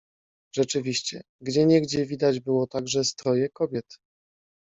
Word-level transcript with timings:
"Rzeczywiście, 0.55 1.21
gdzieniegdzie 1.41 2.05
widać 2.05 2.39
było 2.39 2.67
także 2.67 3.03
stroje 3.03 3.49
kobiet." 3.49 3.97